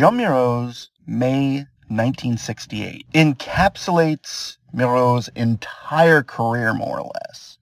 Jean 0.00 0.16
Miro's 0.16 0.88
May 1.06 1.66
1968 1.88 3.04
encapsulates 3.12 4.56
Miro's 4.72 5.28
entire 5.36 6.22
career, 6.22 6.72
more 6.72 7.00
or 7.00 7.12
less. 7.12 7.58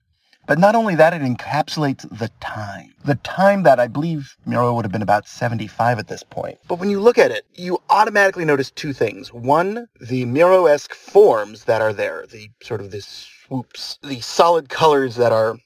But 0.47 0.57
not 0.57 0.73
only 0.73 0.95
that, 0.95 1.13
it 1.13 1.21
encapsulates 1.21 2.07
the 2.17 2.29
time. 2.39 2.93
The 3.03 3.15
time 3.15 3.63
that 3.63 3.77
I 3.77 3.87
believe 3.87 4.37
Miro 4.45 4.73
would 4.73 4.85
have 4.85 4.91
been 4.93 5.01
about 5.01 5.27
75 5.27 5.99
at 5.99 6.07
this 6.07 6.23
point. 6.23 6.57
But 6.69 6.79
when 6.79 6.89
you 6.89 7.01
look 7.01 7.17
at 7.17 7.29
it, 7.29 7.45
you 7.55 7.77
automatically 7.89 8.45
notice 8.45 8.71
two 8.71 8.93
things. 8.93 9.33
One, 9.33 9.89
the 9.99 10.23
Miraut-esque 10.23 10.93
forms 10.93 11.65
that 11.65 11.81
are 11.81 11.91
there, 11.91 12.25
the 12.25 12.51
sort 12.63 12.79
of 12.79 12.91
this 12.91 13.27
swoops, 13.47 13.99
the 14.01 14.21
solid 14.21 14.69
colors 14.69 15.17
that 15.17 15.33
are 15.33 15.57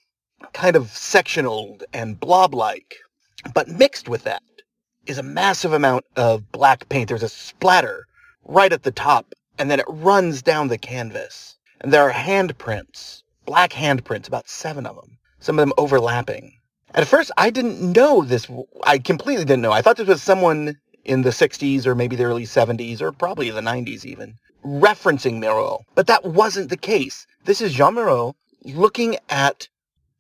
kind 0.54 0.76
of 0.76 0.90
sectional 0.90 1.78
and 1.94 2.20
blob-like. 2.20 2.96
But 3.54 3.68
mixed 3.68 4.10
with 4.10 4.24
that 4.24 4.42
is 5.06 5.18
a 5.18 5.24
massive 5.24 5.74
amount 5.74 6.06
of 6.16 6.52
black 6.52 6.88
paint. 6.90 7.10
There's 7.10 7.24
a 7.24 7.30
splatter 7.30 8.08
right 8.46 8.74
at 8.74 8.84
the 8.84 8.92
top, 8.92 9.34
and 9.58 9.70
then 9.70 9.80
it 9.80 9.86
runs 9.88 10.42
down 10.42 10.68
the 10.68 10.78
canvas. 10.78 11.58
And 11.82 11.92
there 11.92 12.08
are 12.08 12.14
handprints 12.14 13.24
black 13.46 13.72
handprints, 13.72 14.28
about 14.28 14.50
seven 14.50 14.86
of 14.86 14.96
them, 14.96 15.18
some 15.40 15.60
of 15.60 15.64
them 15.64 15.74
overlapping. 15.78 16.54
At 16.94 17.08
first, 17.08 17.32
I 17.38 17.50
didn't 17.50 17.82
know 17.82 18.24
this. 18.24 18.48
I 18.84 19.00
completely 19.00 19.46
didn't 19.46 19.62
know. 19.62 19.72
I 19.72 19.82
thought 19.82 19.98
this 19.98 20.08
was 20.08 20.22
someone 20.22 20.78
in 21.04 21.24
the 21.24 21.32
60s 21.32 21.86
or 21.86 21.96
maybe 21.96 22.16
the 22.16 22.24
early 22.24 22.46
70s 22.46 23.02
or 23.02 23.12
probably 23.12 23.50
the 23.50 23.62
90s 23.62 24.06
even, 24.06 24.36
referencing 24.64 25.40
Miro. 25.40 25.80
But 25.96 26.08
that 26.08 26.24
wasn't 26.24 26.70
the 26.70 26.78
case. 26.78 27.26
This 27.46 27.62
is 27.62 27.74
Jean 27.74 27.96
Miro 27.96 28.36
looking 28.64 29.18
at 29.30 29.68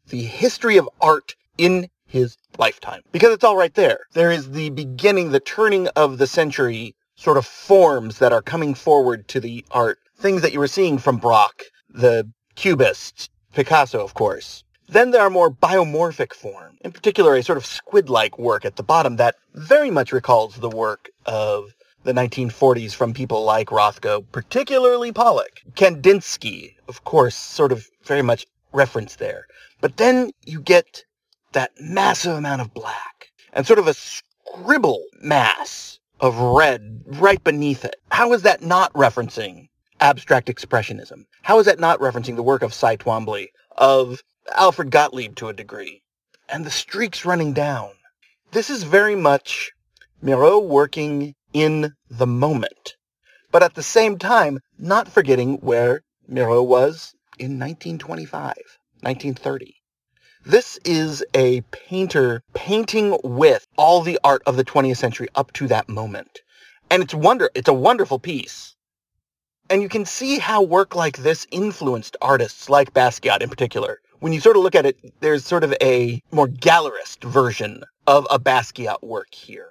the 0.08 0.23
history 0.23 0.77
of 0.77 0.89
art 1.00 1.36
in 1.58 1.89
his 2.13 2.38
lifetime. 2.59 3.02
Because 3.12 3.34
it's 3.34 3.44
all 3.44 3.58
right 3.58 3.73
there. 3.73 4.02
There 4.13 4.31
is 4.31 4.52
the 4.52 4.70
beginning, 4.70 5.31
the 5.31 5.40
turning 5.40 5.88
of 5.95 6.20
the 6.20 6.27
century 6.27 6.95
sort 7.16 7.38
of 7.38 7.45
forms 7.45 8.20
that 8.20 8.31
are 8.31 8.41
coming 8.41 8.75
forward 8.75 9.28
to 9.30 9.39
the 9.39 9.66
art. 9.72 9.97
Things 10.17 10.44
that 10.44 10.53
you 10.53 10.59
were 10.59 10.67
seeing 10.67 11.00
from 11.00 11.17
Braque, 11.17 11.64
the 11.89 12.30
Cubists, 12.56 13.30
Picasso, 13.53 14.03
of 14.03 14.14
course. 14.14 14.64
Then 14.88 15.09
there 15.09 15.23
are 15.23 15.30
more 15.31 15.50
biomorphic 15.50 16.34
forms, 16.34 16.78
in 16.81 16.91
particular 16.91 17.36
a 17.36 17.41
sort 17.41 17.58
of 17.58 17.66
squid-like 17.66 18.38
work 18.38 18.64
at 18.64 18.75
the 18.75 18.84
bottom 18.84 19.16
that 19.16 19.36
very 19.56 19.89
much 19.89 20.11
recalls 20.11 20.58
the 20.58 20.69
work 20.69 21.09
of 21.25 21.73
the 22.03 22.14
1940s 22.14 22.94
from 22.94 23.14
people 23.14 23.44
like 23.44 23.69
Rothko, 23.69 24.23
particularly 24.31 25.11
Pollock. 25.11 25.61
Kandinsky, 25.73 26.75
of 26.88 27.03
course, 27.06 27.36
sort 27.36 27.72
of 27.72 27.88
very 28.03 28.22
much 28.22 28.45
referenced 28.72 29.17
there. 29.17 29.47
But 29.81 29.97
then 29.97 30.31
you 30.45 30.61
get 30.61 31.06
that 31.54 31.72
massive 31.80 32.36
amount 32.38 32.62
of 32.62 32.73
black 32.73 33.32
and 33.54 33.66
sort 33.66 33.80
of 33.80 33.88
a 33.88 33.94
scribble 33.94 35.04
mass 35.22 36.00
of 36.20 36.38
red 36.38 37.02
right 37.06 37.44
beneath 37.44 37.86
it. 37.86 37.96
How 38.12 38.34
is 38.34 38.44
that 38.44 38.62
not 38.62 38.94
referencing 38.94 39.70
abstract 40.00 40.48
expressionism? 40.48 41.26
How 41.42 41.59
is 41.59 41.66
that 41.66 41.80
not 41.80 42.00
referencing 42.00 42.36
the 42.36 42.44
work 42.44 42.62
of 42.62 42.74
Cy 42.74 42.98
Twombly, 42.98 43.48
of 43.78 44.22
Alfred 44.56 44.92
Gottlieb 44.92 45.36
to 45.36 45.48
a 45.48 45.54
degree, 45.54 46.04
and 46.50 46.66
the 46.66 46.72
streaks 46.72 47.26
running 47.26 47.54
down? 47.54 47.92
This 48.52 48.70
is 48.70 48.84
very 48.84 49.16
much 49.16 49.72
Miro 50.22 50.59
working 50.59 51.36
in 51.54 51.94
the 52.09 52.28
moment, 52.28 52.96
but 53.52 53.64
at 53.64 53.76
the 53.76 53.84
same 53.84 54.18
time 54.18 54.59
not 54.78 55.08
forgetting 55.08 55.56
where 55.58 56.04
Miro 56.28 56.64
was 56.64 57.14
in 57.40 57.59
1925, 57.59 58.54
1930. 59.02 59.76
This 60.45 60.77
is 60.83 61.23
a 61.33 61.61
painter 61.72 62.44
painting 62.53 63.17
with 63.23 63.66
all 63.77 64.02
the 64.02 64.19
art 64.25 64.41
of 64.45 64.58
the 64.58 64.66
20th 64.66 64.97
century 64.97 65.30
up 65.35 65.53
to 65.53 65.67
that 65.67 65.88
moment. 65.88 66.41
And 66.91 67.02
it's 67.02 67.13
wonder 67.13 67.50
it's 67.55 67.69
a 67.69 67.73
wonderful 67.73 68.19
piece. 68.19 68.75
And 69.69 69.81
you 69.81 69.88
can 69.88 70.03
see 70.03 70.39
how 70.39 70.61
work 70.61 70.95
like 70.95 71.16
this 71.17 71.47
influenced 71.50 72.17
artists 72.22 72.69
like 72.69 72.94
Basquiat 72.94 73.41
in 73.41 73.50
particular. 73.50 74.01
When 74.19 74.34
you 74.34 74.41
sort 74.41 74.57
of 74.57 74.63
look 74.63 74.75
at 74.75 74.85
it, 74.85 74.97
there's 75.22 75.45
sort 75.45 75.63
of 75.63 75.73
a 75.81 76.22
more 76.34 76.50
gallerist 76.50 77.23
version 77.23 77.85
of 78.06 78.28
a 78.29 78.38
Basquiat 78.38 79.01
work 79.01 79.34
here. 79.34 79.69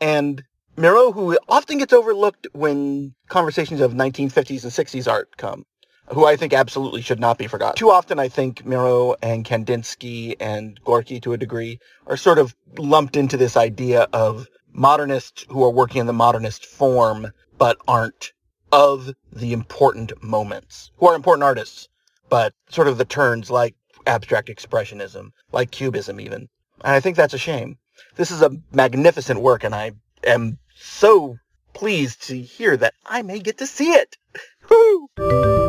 And 0.00 0.42
Miro, 0.78 1.12
who 1.12 1.38
often 1.46 1.76
gets 1.76 1.92
overlooked 1.92 2.46
when 2.54 3.14
conversations 3.28 3.82
of 3.82 3.92
1950s 3.92 4.62
and 4.62 4.72
60s 4.72 5.12
art 5.12 5.36
come, 5.36 5.66
who 6.08 6.26
I 6.26 6.36
think 6.36 6.52
absolutely 6.52 7.02
should 7.02 7.20
not 7.20 7.38
be 7.38 7.46
forgotten. 7.46 7.76
Too 7.76 7.90
often 7.90 8.18
I 8.18 8.28
think 8.28 8.64
Miro 8.64 9.16
and 9.22 9.44
Kandinsky 9.44 10.36
and 10.40 10.78
Gorky 10.84 11.20
to 11.20 11.32
a 11.32 11.38
degree 11.38 11.78
are 12.06 12.16
sort 12.16 12.38
of 12.38 12.54
lumped 12.78 13.16
into 13.16 13.36
this 13.36 13.56
idea 13.56 14.08
of 14.12 14.48
modernists 14.72 15.46
who 15.48 15.62
are 15.64 15.70
working 15.70 16.00
in 16.00 16.06
the 16.06 16.12
modernist 16.12 16.66
form 16.66 17.32
but 17.56 17.78
aren't 17.86 18.32
of 18.72 19.14
the 19.32 19.52
important 19.52 20.12
moments, 20.22 20.90
who 20.96 21.06
are 21.06 21.14
important 21.14 21.44
artists, 21.44 21.88
but 22.28 22.52
sort 22.68 22.88
of 22.88 22.98
the 22.98 23.04
turns 23.04 23.50
like 23.50 23.74
abstract 24.06 24.48
expressionism, 24.48 25.30
like 25.52 25.70
cubism 25.70 26.20
even. 26.20 26.48
And 26.82 26.94
I 26.94 27.00
think 27.00 27.16
that's 27.16 27.34
a 27.34 27.38
shame. 27.38 27.78
This 28.16 28.30
is 28.30 28.42
a 28.42 28.50
magnificent 28.72 29.40
work, 29.40 29.62
and 29.62 29.74
I 29.74 29.92
am 30.24 30.58
so 30.74 31.38
pleased 31.72 32.26
to 32.28 32.40
hear 32.40 32.76
that 32.76 32.94
I 33.06 33.22
may 33.22 33.38
get 33.38 33.58
to 33.58 33.66
see 33.66 33.92
it. 33.92 34.16
Woo! 34.68 35.63